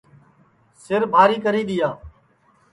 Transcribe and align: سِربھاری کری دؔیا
سِربھاری 0.83 1.37
کری 1.43 1.63
دؔیا 1.67 1.89